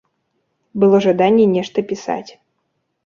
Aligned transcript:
Было 0.83 1.01
жаданне 1.07 1.45
нешта 1.55 1.77
пісаць. 1.93 2.31